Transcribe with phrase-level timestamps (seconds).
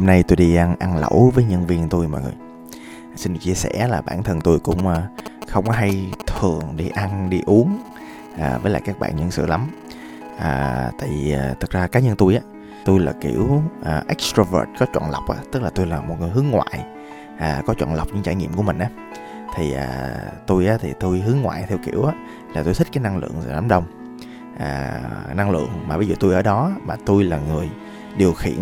[0.00, 2.32] Hôm nay tôi đi ăn ăn lẩu với nhân viên tôi mọi người.
[3.16, 5.02] Xin chia sẻ là bản thân tôi cũng ờ,
[5.48, 7.78] không có hay thường đi ăn đi uống
[8.38, 9.66] à, với lại các bạn nhân sự lắm.
[10.38, 12.40] À, tại à, ờ, thực ra cá nhân tôi á,
[12.84, 16.30] tôi là kiểu à, extrovert có chọn lọc á, tức là tôi là một người
[16.30, 16.84] hướng ngoại,
[17.38, 18.88] à, có chọn lọc những trải nghiệm của mình á.
[19.56, 20.10] Thì à,
[20.46, 22.12] tôi á thì tôi hướng ngoại theo kiểu á
[22.54, 23.84] là tôi thích cái năng lượng đám đông.
[24.58, 25.00] À,
[25.34, 27.68] năng lượng mà bây giờ tôi ở đó mà tôi là người
[28.16, 28.60] điều khiển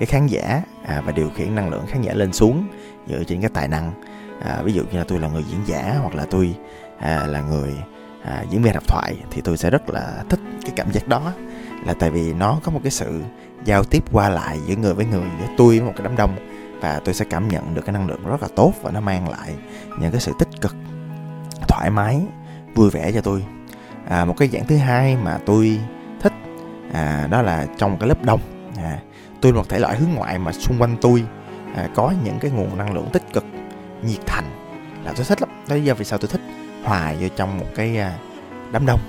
[0.00, 2.68] cái khán giả à, và điều khiển năng lượng khán giả lên xuống
[3.08, 3.92] dựa trên cái tài năng.
[4.44, 6.54] À, ví dụ như là tôi là người diễn giả hoặc là tôi
[6.98, 7.74] à, là người
[8.24, 11.32] à, diễn viên độc thoại thì tôi sẽ rất là thích cái cảm giác đó.
[11.86, 13.22] Là tại vì nó có một cái sự
[13.64, 16.36] giao tiếp qua lại giữa người với người giữa tôi với một cái đám đông
[16.80, 19.28] và tôi sẽ cảm nhận được cái năng lượng rất là tốt và nó mang
[19.28, 19.54] lại
[19.98, 20.76] những cái sự tích cực
[21.68, 22.20] thoải mái
[22.74, 23.44] vui vẻ cho tôi.
[24.08, 25.80] À, một cái dạng thứ hai mà tôi
[26.20, 26.32] thích
[26.92, 28.40] à, đó là trong một cái lớp đông
[28.76, 28.98] à,
[29.40, 31.24] tôi là một thể loại hướng ngoại mà xung quanh tôi
[31.74, 33.44] à, có những cái nguồn năng lượng tích cực
[34.02, 34.44] nhiệt thành.
[35.04, 35.50] Là tôi thích lắm.
[35.68, 36.40] Đó là do vì sao tôi thích
[36.84, 38.18] hòa vô trong một cái à,
[38.72, 39.00] đám đông.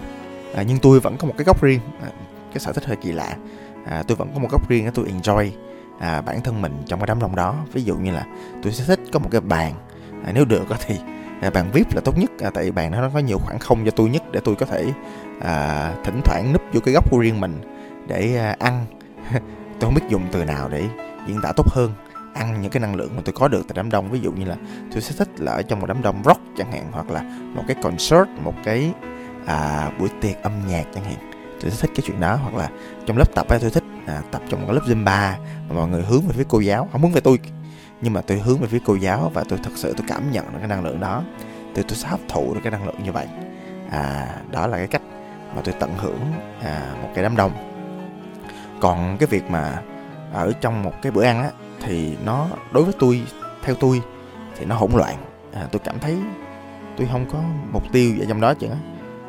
[0.56, 2.08] À, nhưng tôi vẫn có một cái góc riêng à,
[2.54, 3.36] cái sở thích hơi kỳ lạ.
[3.86, 5.50] À, tôi vẫn có một góc riêng đó tôi enjoy
[6.00, 7.56] à, bản thân mình trong cái đám đông đó.
[7.74, 8.26] Ví dụ như là
[8.64, 9.74] tôi sẽ thích có một cái bàn.
[10.26, 10.96] À, nếu được thì
[11.42, 12.32] à, bàn vip là tốt nhất.
[12.40, 14.66] À, tại vì bàn nó có nhiều khoảng không cho tôi nhất để tôi có
[14.66, 14.86] thể
[15.42, 17.62] à, thỉnh thoảng núp vô cái góc của riêng mình
[18.08, 18.86] để à, ăn.
[19.82, 20.84] tôi không biết dùng từ nào để
[21.28, 21.94] diễn tả tốt hơn.
[22.34, 24.46] Ăn những cái năng lượng mà tôi có được từ đám đông ví dụ như
[24.46, 24.56] là
[24.92, 27.22] tôi sẽ thích là ở trong một đám đông rock chẳng hạn hoặc là
[27.56, 28.92] một cái concert một cái
[29.46, 31.16] à, buổi tiệc âm nhạc chẳng hạn.
[31.62, 32.70] Tôi sẽ thích cái chuyện đó hoặc là
[33.06, 35.34] trong lớp tập ấy, tôi thích à, tập trong một cái lớp zumba
[35.70, 36.90] mà mọi người hướng về phía cô giáo.
[36.92, 37.40] Không hướng về tôi
[38.02, 40.46] nhưng mà tôi hướng về phía cô giáo và tôi thật sự tôi cảm nhận
[40.52, 41.24] được cái năng lượng đó.
[41.76, 43.28] Thì tôi sẽ hấp thụ được cái năng lượng như vậy.
[43.92, 45.02] À, đó là cái cách
[45.56, 46.20] mà tôi tận hưởng
[46.64, 47.71] à, một cái đám đông
[48.82, 49.82] còn cái việc mà
[50.34, 51.52] ở trong một cái bữa ăn á
[51.82, 53.22] thì nó đối với tôi
[53.64, 54.02] theo tôi
[54.58, 55.16] thì nó hỗn loạn.
[55.54, 56.18] À, tôi cảm thấy
[56.98, 57.40] tôi không có
[57.72, 58.68] mục tiêu ở trong đó chứ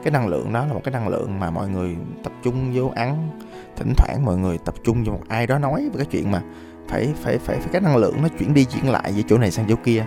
[0.02, 2.92] cái năng lượng đó là một cái năng lượng mà mọi người tập trung vô
[2.94, 3.28] ăn.
[3.76, 6.42] Thỉnh thoảng mọi người tập trung vô một ai đó nói về cái chuyện mà
[6.88, 9.50] phải phải phải phải cái năng lượng nó chuyển đi chuyển lại giữa chỗ này
[9.50, 10.04] sang chỗ kia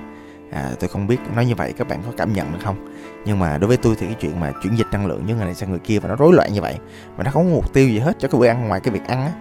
[0.51, 2.87] à, tôi không biết nói như vậy các bạn có cảm nhận được không?
[3.25, 5.45] Nhưng mà đối với tôi thì cái chuyện mà chuyển dịch năng lượng giữa người
[5.45, 6.75] này sang người kia và nó rối loạn như vậy
[7.17, 9.07] mà nó không có mục tiêu gì hết cho cái bữa ăn ngoài cái việc
[9.07, 9.31] ăn á.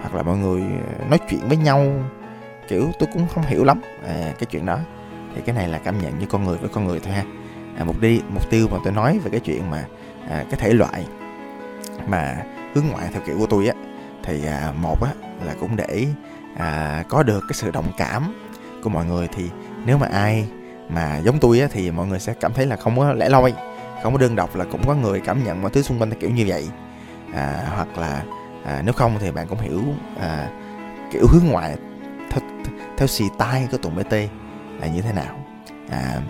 [0.00, 0.60] Hoặc là mọi người
[0.98, 1.86] ờ, nói chuyện với nhau
[2.68, 4.78] kiểu tôi cũng không hiểu lắm à, cái chuyện đó.
[5.34, 7.24] Thì cái này là cảm nhận như con người với con người thôi ha.
[7.78, 9.84] À, mục đi mục tiêu mà tôi nói về cái chuyện mà
[10.30, 11.06] à, cái thể loại
[12.08, 12.36] mà
[12.74, 13.74] hướng ngoại theo kiểu của tôi á
[14.22, 15.10] thì à, một á
[15.44, 16.06] là cũng để
[16.56, 18.34] à, có được cái sự đồng cảm
[18.82, 19.28] của mọi người.
[19.28, 19.50] Thì
[19.88, 20.46] nếu mà ai
[20.88, 23.54] mà giống tôi á thì mọi người sẽ cảm thấy là không có lẻ loi
[24.02, 26.20] không có đơn độc là cũng có người cảm nhận mọi thứ xung quanh theo
[26.20, 26.68] kiểu như vậy.
[27.34, 28.22] À, hoặc là
[28.64, 29.80] à, nếu không thì bạn cũng hiểu
[30.20, 30.48] à,
[31.12, 31.76] kiểu hướng ngoại
[32.30, 32.40] theo,
[32.96, 34.12] theo xì tai của tụng bt
[34.80, 35.36] là như thế nào.
[35.90, 36.20] À,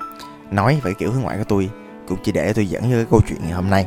[0.51, 1.71] nói về kiểu hướng ngoại của tôi
[2.09, 3.87] cũng chỉ để tôi dẫn như cái câu chuyện ngày hôm nay.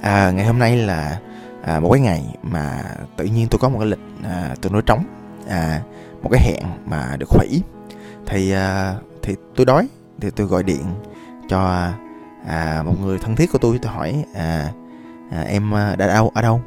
[0.00, 1.18] À, ngày hôm nay là
[1.64, 2.82] à, một cái ngày mà
[3.16, 5.04] tự nhiên tôi có một cái lịch à, tôi nói trống
[5.48, 5.80] à,
[6.22, 7.62] một cái hẹn mà được hủy
[8.26, 9.88] thì à, thì tôi đói
[10.20, 10.84] thì tôi gọi điện
[11.48, 11.90] cho
[12.46, 14.72] à, một người thân thiết của tôi tôi hỏi à,
[15.30, 16.60] à, em à, đã đâu ở đâu?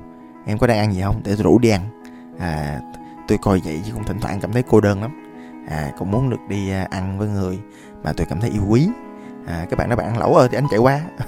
[0.46, 1.22] Em có đang ăn gì không?
[1.24, 1.82] Để tôi rủ đi ăn.
[2.40, 2.80] À,
[3.28, 5.12] tôi coi vậy chứ cũng thỉnh thoảng cảm thấy cô đơn lắm.
[5.70, 7.60] À, cũng muốn được đi à, ăn với người
[8.04, 8.88] mà tôi cảm thấy yêu quý.
[9.48, 11.02] À, các bạn nói bạn ăn lẩu ơi thì anh chạy qua.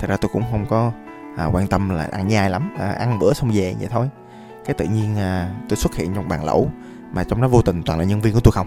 [0.00, 0.92] Thật ra tôi cũng không có
[1.36, 2.74] à, quan tâm là ăn với ai lắm.
[2.78, 4.08] À, ăn bữa xong về vậy thôi.
[4.64, 6.70] Cái tự nhiên à, tôi xuất hiện trong bàn lẩu
[7.12, 8.66] mà trong đó vô tình toàn là nhân viên của tôi không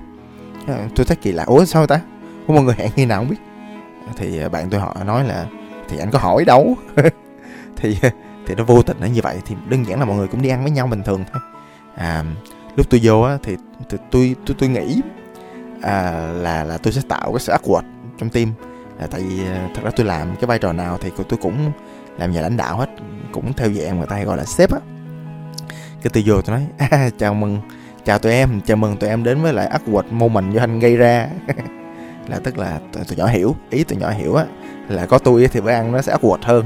[0.67, 1.43] à, tôi thấy kỳ lạ.
[1.43, 1.99] Ủa sao ta?
[2.47, 3.41] Có mọi người hẹn khi nào không biết?
[4.17, 5.45] Thì ờ, bạn tôi họ nói là
[5.89, 6.75] thì anh có hỏi đâu.
[7.75, 8.09] Thì ờ,
[8.47, 10.49] thì nó vô tình nó như vậy thì đơn giản là mọi người cũng đi
[10.49, 11.41] ăn với nhau bình thường thôi.
[11.95, 12.23] À,
[12.75, 13.57] lúc tôi vô á thì,
[13.89, 15.01] thì tôi tôi tôi nghĩ
[15.81, 17.83] à, là là tôi sẽ tạo cái sự awkward
[18.17, 18.51] trong tim
[18.99, 21.71] là tại vì ờ, thật ra tôi làm cái vai trò nào thì tôi cũng
[22.17, 22.89] làm nhà lãnh đạo hết
[23.31, 24.79] cũng theo dạng người ta hay gọi là sếp á.
[26.01, 27.59] Cái tôi vô tôi nói à, chào mừng
[28.05, 30.97] chào tụi em chào mừng tụi em đến với lại awkward moment do anh gây
[30.97, 31.27] ra.
[32.27, 34.45] Là tức là tụi, tụi nhỏ hiểu ý tụi nhỏ hiểu á
[34.87, 36.65] là có tôi thì bữa ăn nó sẽ awkward hơn.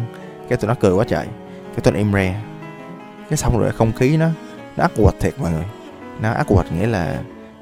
[0.50, 1.26] Cái tụi nó cười quá trời
[1.76, 2.42] cái tôi im re.
[3.30, 4.28] Cái xong rồi không khí nó
[4.78, 5.66] nó awkward thiệt mọi người.
[6.22, 7.20] Nó awkward nghĩa là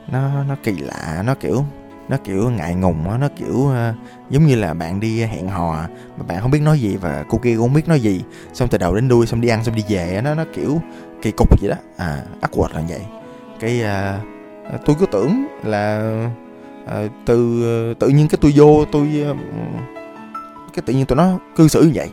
[0.08, 1.64] nó nó kỳ lạ nó kiểu
[2.10, 3.96] nó kiểu ngại ngùng đó, nó kiểu uh,
[4.30, 5.88] giống như là bạn đi hẹn hò
[6.18, 8.22] mà bạn không biết nói gì và cô kia cũng không biết nói gì.
[8.54, 10.82] Xong từ đầu đến đuôi xong đi ăn xong đi về nó nó kiểu
[11.22, 11.78] kỳ cục vậy đó.
[11.98, 13.02] À awkward là vậy
[13.60, 14.20] cái à,
[14.86, 16.12] tôi cứ tưởng là
[16.88, 19.34] à, từ à, tự nhiên cái tôi vô tôi à,
[20.74, 22.10] cái tự nhiên tụi nó cư xử như vậy.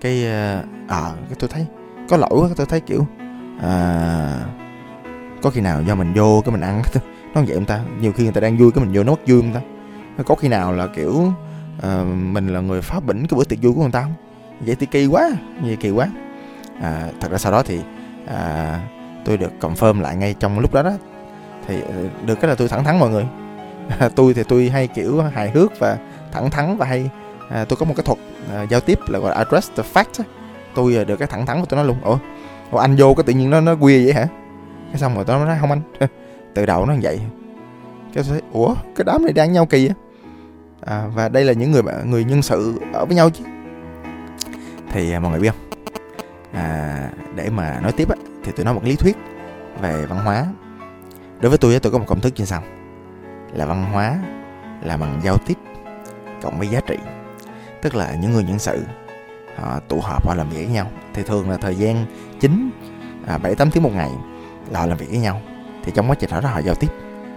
[0.00, 1.66] Cái à, à, cái tôi thấy
[2.08, 3.06] có lỗi quá tôi thấy kiểu
[3.62, 4.40] à,
[5.42, 6.82] có khi nào do mình vô cái mình ăn
[7.34, 7.80] nó vậy không ta?
[8.00, 9.60] Nhiều khi người ta đang vui cái mình vô nó mất vui không ta.
[10.24, 11.32] Có khi nào là kiểu
[11.82, 14.14] à, mình là người phá bỉnh cái bữa tiệc vui của người ta không?
[14.60, 15.30] Vậy thì kỳ quá
[15.62, 16.08] vậy kỳ quá.
[16.80, 17.80] À, thật ra sau đó thì
[18.26, 18.80] à,
[19.24, 20.92] tôi được confirm lại ngay trong lúc đó đó.
[21.66, 21.94] Thì ờ,
[22.26, 23.26] được cái là tôi thẳng thắn mọi người.
[24.16, 25.98] Tôi thì tôi hay kiểu hài hước và
[26.32, 27.10] thẳng thắn và hay
[27.48, 28.18] à, tôi có một cái thuật
[28.52, 30.24] à, giao tiếp là gọi là address the fact
[30.74, 31.96] tôi à, được cái thẳng thắn của tôi nói luôn.
[32.02, 32.18] Ủa,
[32.70, 34.26] ủa anh vô cái tự nhiên nó nó queer vậy hả?
[34.90, 35.80] Cái xong rồi tôi nói không anh.
[36.54, 37.20] Từ đầu nó như vậy.
[38.14, 39.94] Cái tôi thấy ủa cái đám này đang nhau kỳ á
[40.80, 43.44] à, và đây là những người người nhân sự ở với nhau chứ.
[44.92, 45.80] Thì à, mọi người biết không?
[46.52, 49.16] À, để mà nói tiếp á, thì tôi nói một lý thuyết
[49.80, 50.46] về văn hóa.
[51.40, 52.62] Đối với tôi tôi có một công thức như sau.
[53.52, 54.18] Là văn hóa
[54.82, 55.58] là bằng giao tiếp
[56.42, 56.96] cộng với giá trị.
[57.82, 58.84] Tức là những người nhân sự
[59.56, 60.90] họ tụ họp họ làm việc với nhau.
[61.14, 62.06] Thì thường là thời gian
[62.40, 62.70] chính
[63.26, 64.10] à, bảy tám tiếng một ngày
[64.70, 65.40] là họ làm việc với nhau.
[65.84, 66.88] Thì trong quá trình đó họ giao tiếp.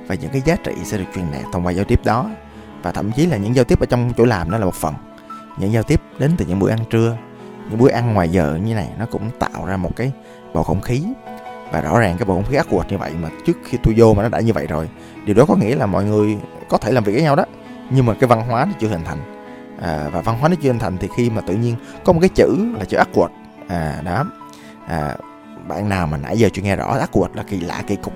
[0.07, 2.29] Và những cái giá trị sẽ được truyền đạt thông qua giao tiếp đó.
[2.83, 4.93] Và thậm chí là những giao tiếp ở trong chỗ làm đó là một phần.
[5.57, 7.17] Những giao tiếp đến từ những bữa ăn trưa
[7.69, 10.11] những bữa ăn ngoài giờ như này nó cũng tạo ra một cái
[10.53, 11.03] bầu không khí.
[11.71, 13.93] Và rõ ràng cái bầu không khí ác quật như vậy mà trước khi tôi
[13.97, 14.89] vô mà nó đã như vậy rồi
[15.25, 16.37] điều đó có nghĩa là mọi người
[16.69, 17.45] có thể làm việc với nhau đó
[17.89, 19.17] nhưng mà cái văn hóa nó chưa hình thành.
[19.81, 22.19] À, và văn hóa nó chưa hình thành thì khi mà tự nhiên có một
[22.19, 23.31] cái chữ là chữ ác quật
[23.67, 24.25] à đó
[24.87, 25.15] à,
[25.67, 28.13] bạn nào mà nãy giờ chưa nghe rõ ác quật là kỳ lạ kỳ cục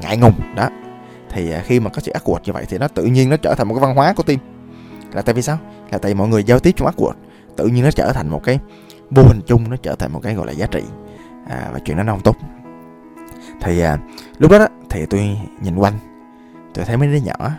[0.00, 0.68] ngại ngùng đó
[1.30, 3.36] thì à, khi mà có chữ ác quật như vậy thì nó tự nhiên nó
[3.36, 4.38] trở thành một cái văn hóa của team.
[5.12, 5.58] Là tại vì sao?
[5.90, 7.16] Là tại vì mọi người giao tiếp trong ác quật
[7.56, 8.58] tự nhiên nó trở thành một cái
[9.10, 10.82] vô hình chung nó trở thành một cái gọi là giá trị.
[11.48, 12.36] À, và chuyện đó nó không tốt.
[13.60, 13.98] Thì à,
[14.38, 15.98] lúc đó, đó thì tôi nhìn quanh
[16.74, 17.50] tôi thấy mấy đứa nhỏ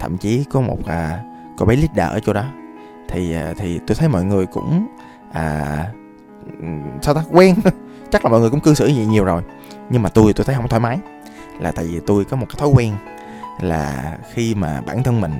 [0.00, 1.22] thậm chí có một à,
[1.56, 2.44] cô bé leader ở chỗ đó.
[3.08, 4.86] Thì à, thì tôi thấy mọi người cũng
[5.32, 5.86] à,
[7.02, 7.54] sao ta quen.
[8.10, 9.42] Chắc là mọi người cũng cư xử gì nhiều rồi
[9.90, 10.98] nhưng mà tôi tôi thấy không thoải mái.
[11.60, 12.94] Là tại vì tôi có một cái thói quen
[13.60, 15.32] là khi mà bản thân mình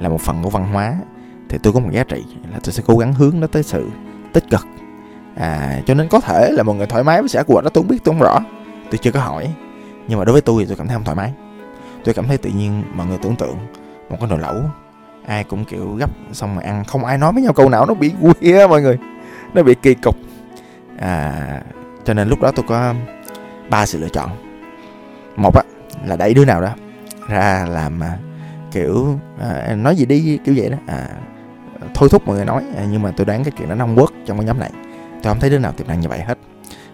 [0.00, 0.96] là một phần của văn hóa
[1.48, 3.90] thì tôi có một giá trị là tôi sẽ cố gắng hướng nó tới sự
[4.32, 4.66] tích cực.
[5.36, 7.82] À cho nên có thể là một người thoải mái với xã hội đó tôi
[7.82, 8.40] không biết tôi không rõ.
[8.90, 9.54] Tôi chưa có hỏi.
[10.08, 11.32] Nhưng mà đối với tôi thì tôi cảm thấy không thoải mái.
[12.04, 13.56] Tôi cảm thấy tự nhiên mọi người tưởng tượng
[14.10, 14.54] một cái nồi lẩu
[15.26, 17.94] ai cũng kiểu gấp xong mà ăn không ai nói với nhau câu nào nó
[17.94, 18.98] bị quê mọi người.
[19.54, 20.16] Nó bị kỳ cục.
[20.98, 21.62] À
[22.04, 22.94] cho nên lúc đó tôi có
[23.70, 24.30] ba sự lựa chọn.
[25.36, 25.62] Một á
[26.06, 26.70] là đẩy đứa nào đó
[27.28, 28.18] ra làm à,
[28.72, 30.76] kiểu à, nói gì đi kiểu vậy đó.
[30.86, 31.08] À,
[31.94, 33.96] thôi thúc mọi người nói à, nhưng mà tôi đoán cái chuyện đó nó không
[33.96, 34.70] work trong cái nhóm này.
[35.22, 36.38] Tôi không thấy đứa nào tiềm năng như vậy hết.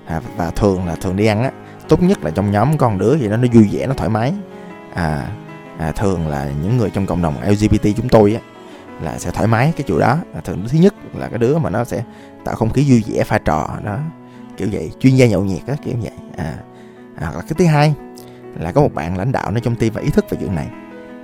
[0.07, 1.51] À, và thường là thường đi ăn á
[1.89, 4.35] tốt nhất là trong nhóm con đứa gì đó nó vui vẻ nó thoải mái.
[4.95, 5.29] À,
[5.79, 8.41] à thường là những người trong cộng đồng LGBT chúng tôi á
[9.03, 10.19] là sẽ thoải mái cái chỗ đó.
[10.35, 12.05] À, thường thứ nhất là cái đứa mà nó sẽ
[12.45, 13.99] tạo không khí vui vẻ pha trò đó
[14.57, 16.13] kiểu vậy chuyên gia nhậu nhiệt á kiểu vậy.
[16.37, 16.55] À,
[17.17, 17.95] à là cái thứ hai
[18.59, 20.69] là có một bạn lãnh đạo nó trong team và ý thức về chuyện này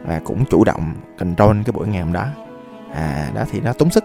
[0.07, 2.27] và cũng chủ động control cái buổi ngày hôm đó
[2.97, 4.05] à đó thì nó tốn sức.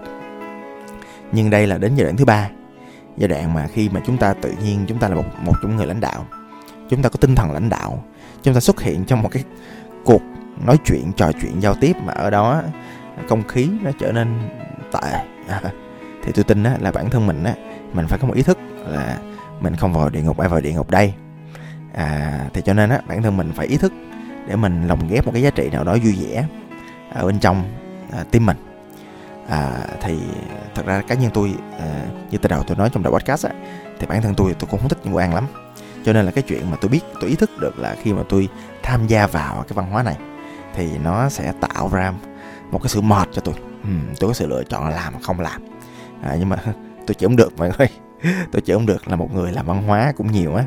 [1.31, 2.49] Nhưng đây là đến giai đoạn thứ ba.
[3.17, 5.75] Giai đoạn mà khi mà chúng ta tự nhiên chúng ta là một một trong
[5.75, 6.25] người lãnh đạo
[6.89, 8.03] chúng ta có tinh thần lãnh đạo
[8.43, 9.43] chúng ta xuất hiện trong một cái
[10.05, 10.21] cuộc
[10.65, 12.61] nói chuyện trò chuyện giao tiếp mà ở đó
[13.29, 14.27] không khí nó trở nên
[14.91, 15.11] tệ.
[15.47, 15.61] À,
[16.23, 17.53] thì tôi tin á, là bản thân mình á
[17.93, 19.19] mình phải có một ý thức là
[19.59, 21.13] mình không vào địa ngục ai vào địa ngục đây?
[21.93, 23.93] À, thì cho nên á bản thân mình phải ý thức
[24.47, 26.45] để mình lồng ghép một cái giá trị nào đó vui vẻ
[27.13, 27.63] ở bên trong
[28.11, 28.57] à, tim mình
[29.51, 30.19] à, thì
[30.75, 33.51] thật ra cá nhân tôi à, như từ đầu tôi nói trong đầu podcast á
[33.99, 35.47] thì bản thân tôi tôi cũng không thích những bữa ăn lắm.
[36.05, 38.21] Cho nên là cái chuyện mà tôi biết tôi ý thức được là khi mà
[38.29, 38.49] tôi
[38.83, 40.17] tham gia vào cái văn hóa này
[40.75, 42.13] thì nó sẽ tạo ra
[42.71, 43.55] một cái sự mệt cho tôi.
[43.83, 43.89] Ừ,
[44.19, 45.61] tôi có sự lựa chọn là làm không làm.
[46.23, 46.57] À, nhưng mà
[47.07, 47.87] tôi chịu không được mọi người.
[48.51, 50.63] Tôi chịu không được là một người làm văn hóa cũng nhiều á.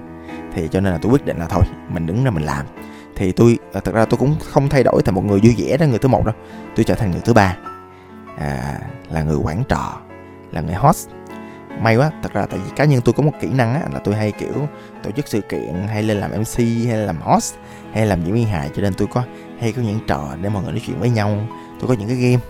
[0.54, 2.66] Thì cho nên là tôi quyết định là thôi mình đứng ra mình làm.
[3.16, 5.76] Thì tôi à, thật ra tôi cũng không thay đổi thành một người vui vẻ
[5.76, 6.34] đó người thứ một đâu.
[6.76, 7.56] Tôi trở thành người thứ ba
[8.38, 10.00] à, là người quản trò
[10.52, 11.08] là người host.
[11.80, 13.98] May quá thật ra tại vì cá nhân tôi có một kỹ năng á, là
[13.98, 14.68] tôi hay kiểu
[15.02, 17.54] tổ chức sự kiện hay lên làm mc hay làm host
[17.92, 19.22] hay làm diễn viên hài cho nên tôi có
[19.60, 21.38] hay có những trò để mọi người nói chuyện với nhau.
[21.80, 22.42] Tôi có những cái game.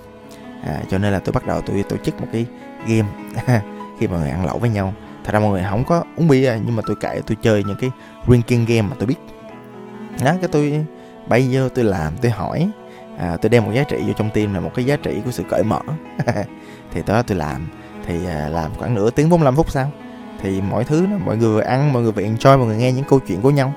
[0.65, 2.47] À, cho nên là tôi bắt đầu tôi tổ chức một cái
[2.89, 3.09] game
[3.99, 4.95] khi mọi người ăn lẩu với nhau.
[5.25, 7.77] Thật ra mọi người không có uống bia nhưng mà tôi kệ tôi chơi những
[7.81, 7.91] cái
[8.29, 9.19] drinking game mà tôi biết.
[10.25, 10.85] Đó cái tôi
[11.27, 12.71] bây giờ tôi làm tôi hỏi
[13.19, 15.31] à, tôi đem một giá trị vô trong tim là một cái giá trị của
[15.31, 15.81] sự cởi mở.
[16.93, 17.69] Thì đó tôi làm.
[18.07, 19.91] Thì à, làm khoảng nửa tiếng 45 phút sau
[20.45, 23.05] thì mọi thứ đó, mọi người ăn mọi người vừa enjoy mọi người nghe những
[23.05, 23.73] câu chuyện của nhau.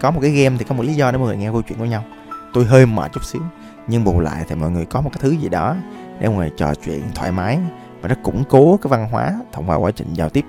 [0.00, 1.78] Có một cái game thì có một lý do để mọi người nghe câu chuyện
[1.78, 2.04] của nhau.
[2.52, 3.42] Tôi hơi mệt chút xíu
[3.86, 5.76] nhưng bù lại thì mọi người có một cái thứ gì đó
[6.20, 7.58] để mọi người trò chuyện thoải mái
[8.00, 10.44] và nó củng cố cái văn hóa thông qua quá trình giao tiếp.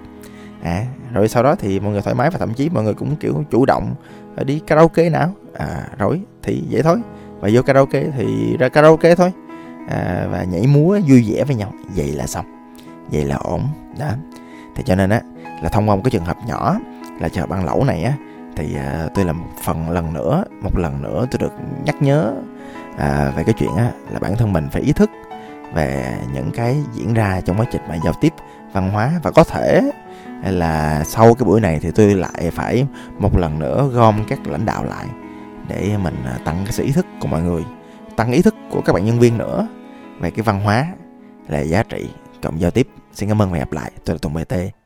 [0.63, 3.15] À rồi sau đó thì mọi người thoải mái và thậm chí mọi người cũng
[3.15, 3.95] kiểu chủ động
[4.45, 5.33] đi karaoke nào.
[5.53, 6.97] À rồi thì vậy thôi
[7.43, 9.31] và vô karaoke thì ra karaoke thôi.
[9.89, 11.73] À, và nhảy múa vui vẻ với nhau.
[11.95, 12.45] Vậy là xong.
[13.11, 13.61] Vậy là ổn.
[13.99, 14.07] Đó.
[14.75, 15.21] Thì cho nên á
[15.63, 16.79] là thông qua một cái trường hợp nhỏ
[17.19, 18.13] là chợ ban lẩu này á
[18.55, 21.53] thì à, tôi làm một phần lần nữa một lần nữa tôi được
[21.85, 22.33] nhắc nhớ
[22.97, 25.09] à, về cái chuyện á là bản thân mình phải ý thức
[25.73, 28.33] về những cái diễn ra trong quá trình mà giao tiếp
[28.73, 29.11] văn hóa.
[29.23, 29.91] Và có thể
[30.43, 32.85] là sau cái buổi này thì tôi lại phải
[33.19, 35.05] một lần nữa gom các lãnh đạo lại
[35.67, 37.63] để mình à, tăng cái sự ý thức của mọi người,
[38.15, 39.67] tăng ý thức của các bạn nhân viên nữa
[40.19, 40.87] về cái văn hóa
[41.47, 42.09] là giá trị.
[42.41, 42.87] Cộng giao tiếp.
[43.13, 43.91] Xin cảm ơn và hẹn gặp lại.
[44.05, 44.82] Tôi là tùng bt